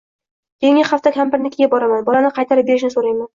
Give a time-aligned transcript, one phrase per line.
[0.63, 3.29] Keyingi hafta kampirnikiga boraman, bolani qaytarib berishini soʻrayman